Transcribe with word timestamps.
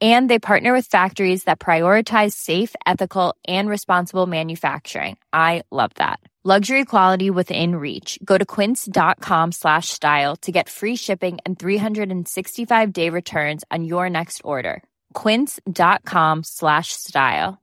And 0.00 0.28
they 0.28 0.38
partner 0.38 0.74
with 0.74 0.86
factories 0.86 1.44
that 1.44 1.58
prioritize 1.58 2.32
safe, 2.32 2.74
ethical, 2.86 3.34
and 3.48 3.68
responsible 3.68 4.26
manufacturing. 4.26 5.16
I 5.32 5.62
love 5.70 5.92
that. 5.94 6.20
Luxury 6.44 6.84
quality 6.84 7.28
within 7.28 7.74
reach. 7.74 8.20
Go 8.24 8.38
to 8.38 8.44
quince.com 8.44 9.50
slash 9.50 9.88
style 9.88 10.36
to 10.42 10.52
get 10.52 10.68
free 10.68 10.94
shipping 10.94 11.38
and 11.44 11.58
365 11.58 12.92
day 12.92 13.10
returns 13.10 13.64
on 13.72 13.84
your 13.84 14.08
next 14.08 14.42
order. 14.44 14.80
Quince.com 15.12 16.44
slash 16.44 16.92
style. 16.92 17.58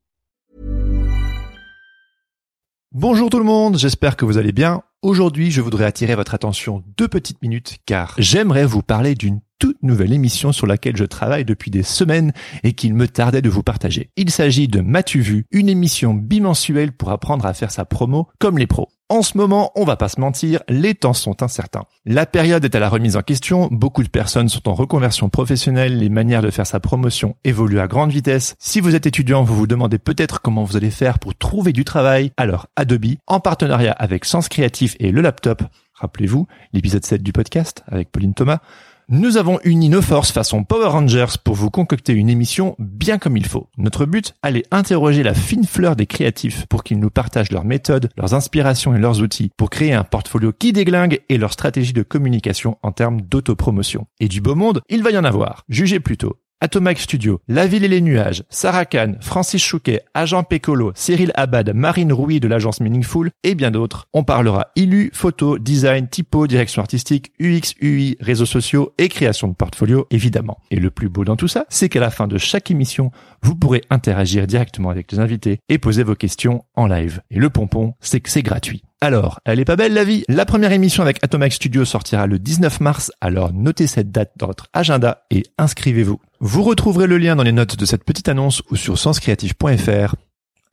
Bonjour 2.96 3.30
tout 3.30 3.40
le 3.40 3.46
monde, 3.46 3.78
j'espère 3.78 4.16
que 4.18 4.24
vous 4.24 4.38
allez 4.38 4.52
bien. 4.52 4.84
Aujourd'hui, 5.02 5.50
je 5.50 5.62
voudrais 5.62 5.86
attirer 5.86 6.14
votre 6.14 6.36
attention 6.36 6.84
deux 6.96 7.08
petites 7.08 7.42
minutes 7.42 7.78
car 7.88 8.14
j'aimerais 8.18 8.66
vous 8.66 8.84
parler 8.84 9.16
d'une 9.16 9.40
toute 9.64 9.82
nouvelle 9.82 10.12
émission 10.12 10.52
sur 10.52 10.68
laquelle 10.68 10.98
je 10.98 11.06
travaille 11.06 11.46
depuis 11.46 11.72
des 11.72 11.84
semaines 11.84 12.34
et 12.64 12.74
qu'il 12.74 12.94
me 12.94 13.08
tardait 13.08 13.42
de 13.42 13.50
vous 13.50 13.64
partager. 13.64 14.10
Il 14.18 14.30
s'agit 14.30 14.68
de 14.68 14.82
M'as-tu 14.82 15.22
vu, 15.22 15.46
une 15.52 15.70
émission 15.70 16.14
bimensuelle 16.14 16.92
pour 16.92 17.12
apprendre 17.12 17.46
à 17.46 17.54
faire 17.54 17.72
sa 17.72 17.86
promo 17.86 18.28
comme 18.40 18.58
les 18.58 18.68
pros. 18.68 18.90
En 19.08 19.22
ce 19.22 19.38
moment, 19.38 19.72
on 19.76 19.86
va 19.86 19.96
pas 19.96 20.10
se 20.10 20.20
mentir, 20.20 20.60
les 20.68 20.96
temps 20.96 21.14
sont 21.14 21.44
incertains. 21.44 21.86
La 22.04 22.26
période 22.26 22.66
est 22.66 22.76
à 22.76 22.80
la 22.82 22.90
remise 22.90 23.16
en 23.16 23.22
question, 23.22 23.70
beaucoup 23.72 24.04
de 24.04 24.10
personnes 24.10 24.50
sont 24.50 24.68
en 24.68 24.74
reconversion 24.74 25.30
professionnelle, 25.30 25.98
les 25.98 26.10
manières 26.10 26.42
de 26.42 26.52
faire 26.52 26.68
sa 26.68 26.82
promotion 26.82 27.38
évoluent 27.46 27.80
à 27.80 27.88
grande 27.88 28.12
vitesse. 28.12 28.56
Si 28.60 28.82
vous 28.82 28.96
êtes 28.96 29.06
étudiant, 29.06 29.44
vous 29.44 29.56
vous 29.56 29.68
demandez 29.68 29.98
peut-être 29.98 30.42
comment 30.42 30.66
vous 30.66 30.76
allez 30.76 30.92
faire 30.92 31.20
pour 31.20 31.36
trouver 31.36 31.72
du 31.72 31.86
travail, 31.86 32.34
alors 32.36 32.68
Adobe, 32.76 33.16
en 33.28 33.40
partenariat 33.40 33.94
avec 33.94 34.26
Sens 34.26 34.50
Créatif 34.50 34.98
et 35.00 35.14
le 35.14 35.22
laptop, 35.22 35.64
rappelez-vous 35.94 36.48
l'épisode 36.74 37.06
7 37.06 37.24
du 37.24 37.32
podcast 37.32 37.84
avec 37.88 38.12
Pauline 38.12 38.34
Thomas, 38.34 38.60
nous 39.10 39.38
avons 39.38 39.60
uni 39.64 39.90
nos 39.90 40.02
forces 40.02 40.32
façon 40.32 40.64
Power 40.64 40.88
Rangers 40.88 41.38
pour 41.44 41.56
vous 41.56 41.70
concocter 41.70 42.14
une 42.14 42.30
émission 42.30 42.76
bien 42.80 43.18
comme 43.18 43.38
il 43.38 43.46
faut. 43.46 43.68
Notre 43.78 44.06
but, 44.06 44.34
aller 44.42 44.64
interroger 44.72 45.24
la 45.24 45.34
fine 45.34 45.66
fleur 45.66 45.96
des 45.96 46.06
créatifs 46.06 46.66
pour 46.68 46.84
qu'ils 46.84 47.00
nous 47.00 47.10
partagent 47.10 47.52
leurs 47.52 47.66
méthodes, 47.66 48.10
leurs 48.18 48.34
inspirations 48.34 48.96
et 48.96 49.00
leurs 49.00 49.22
outils 49.22 49.52
pour 49.58 49.70
créer 49.70 49.94
un 49.94 50.04
portfolio 50.04 50.54
qui 50.54 50.74
déglingue 50.74 51.20
et 51.30 51.38
leur 51.38 51.54
stratégie 51.54 51.94
de 51.94 52.04
communication 52.04 52.78
en 52.82 52.92
termes 52.92 53.22
d'autopromotion. 53.22 54.08
Et 54.20 54.28
du 54.28 54.42
beau 54.42 54.56
monde, 54.56 54.82
il 54.90 55.04
va 55.04 55.12
y 55.12 55.18
en 55.18 55.24
avoir. 55.24 55.64
Jugez 55.70 56.00
plutôt. 56.00 56.38
Atomac 56.64 56.98
Studio, 56.98 57.42
La 57.50 57.68
Ville 57.68 57.84
et 57.84 57.90
les 57.90 58.00
Nuages, 58.00 58.46
Sarah 58.50 58.86
Khan, 58.86 59.16
Francis 59.20 59.62
Chouquet, 59.62 60.00
Agent 60.14 60.44
Pécolo, 60.44 60.94
Cyril 60.96 61.34
Abad, 61.36 61.74
Marine 61.76 62.14
Rouy 62.14 62.40
de 62.40 62.48
l'agence 62.48 62.80
Meaningful 62.80 63.32
et 63.44 63.54
bien 63.54 63.70
d'autres. 63.70 64.08
On 64.14 64.24
parlera 64.24 64.68
illu, 64.78 65.12
photo, 65.14 65.60
design, 65.60 66.08
typo, 66.08 66.48
direction 66.48 66.82
artistique, 66.82 67.34
UX, 67.38 67.76
UI, 67.82 68.16
réseaux 68.22 68.46
sociaux 68.46 68.94
et 68.98 69.10
création 69.10 69.50
de 69.50 69.56
portfolio 69.56 70.08
évidemment. 70.10 70.58
Et 70.72 70.78
le 70.78 70.90
plus 70.90 71.10
beau 71.10 71.26
dans 71.26 71.36
tout 71.36 71.50
ça, 71.50 71.66
c'est 71.68 71.90
qu'à 71.90 72.00
la 72.00 72.12
fin 72.12 72.30
de 72.30 72.38
chaque 72.38 72.72
émission, 72.72 73.12
vous 73.42 73.56
pourrez 73.56 73.82
interagir 73.90 74.48
directement 74.48 74.90
avec 74.90 75.12
les 75.12 75.20
invités 75.20 75.60
et 75.68 75.80
poser 75.80 76.04
vos 76.04 76.16
questions 76.16 76.64
en 76.76 76.88
live. 76.88 77.20
Et 77.30 77.40
le 77.40 77.50
pompon, 77.50 77.96
c'est 78.00 78.22
que 78.22 78.30
c'est 78.30 78.42
gratuit. 78.42 78.84
Alors, 79.04 79.42
elle 79.44 79.60
est 79.60 79.66
pas 79.66 79.76
belle 79.76 79.94
la 79.94 80.06
vie 80.06 80.24
La 80.30 80.46
première 80.46 80.72
émission 80.72 81.04
avec 81.04 81.22
Atomac 81.22 81.52
Studio 81.52 81.84
sortira 81.84 82.26
le 82.26 82.40
19 82.40 82.80
mars, 82.80 83.12
alors 83.20 83.52
notez 83.52 83.86
cette 83.86 84.14
date 84.14 84.32
dans 84.38 84.48
votre 84.48 84.68
agenda 84.72 85.26
et 85.30 85.44
inscrivez-vous. 85.58 86.22
Vous 86.40 86.64
retrouverez 86.64 87.06
le 87.06 87.18
lien 87.18 87.36
dans 87.36 87.44
les 87.44 87.52
notes 87.52 87.76
de 87.76 87.86
cette 87.86 88.06
petite 88.06 88.30
annonce 88.30 88.64
ou 88.72 88.78
sur 88.78 88.98
senscreatif.fr. 88.98 90.16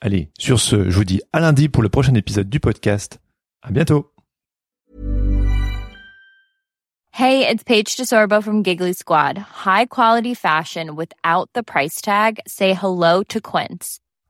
Allez, 0.00 0.31
sur 0.39 0.61
ce, 0.61 0.89
je 0.89 0.95
vous 0.95 1.03
dis 1.03 1.21
à 1.32 1.41
lundi 1.41 1.69
pour 1.69 1.82
le 1.82 1.88
prochain 1.88 2.15
épisode 2.15 2.49
du 2.49 2.60
podcast. 2.60 3.19
À 3.62 3.72
bientôt 3.72 4.12
Hey, 7.10 7.44
it's 7.44 7.65
Paige 7.65 7.97
DeSorbo 7.97 8.41
from 8.41 8.62
Giggly 8.62 8.94
Squad. 8.94 9.38
High 9.66 9.87
quality 9.87 10.34
fashion 10.34 10.94
without 10.94 11.49
the 11.55 11.65
price 11.65 12.00
tag. 12.00 12.38
Say 12.47 12.75
hello 12.75 13.25
to 13.25 13.41
Quince. 13.41 13.99